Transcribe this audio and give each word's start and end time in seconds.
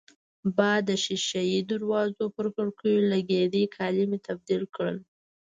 باد 0.57 0.81
د 0.87 0.89
شېشه 1.03 1.41
يي 1.51 1.59
دروازو 1.71 2.25
پر 2.35 2.45
کړکېو 2.55 3.07
لګېده، 3.11 3.63
کالي 3.75 4.03
مې 4.09 4.17
تبدیل 4.27 4.63
کړل. 4.75 4.97